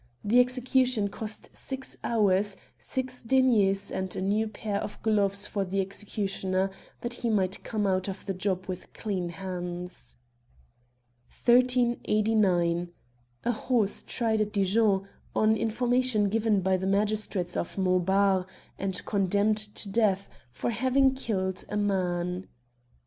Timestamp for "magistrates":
16.87-17.55